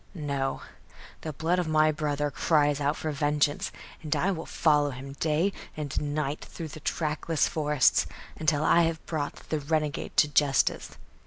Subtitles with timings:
[0.15, 0.63] No;
[1.21, 5.53] the blood of my brother cries out for vengeance, and I will follow him day
[5.77, 10.97] and night through the trackless forests, until I have brought the renegade to justice.